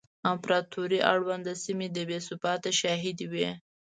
امپراتورۍ 0.31 0.99
اړونده 1.11 1.53
سیمې 1.63 1.87
د 1.91 1.97
بې 2.09 2.19
ثباتۍ 2.27 2.71
شاهدې 2.81 3.25
وې 3.31 3.49